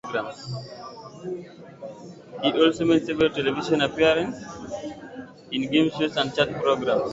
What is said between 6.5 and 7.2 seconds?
programmes.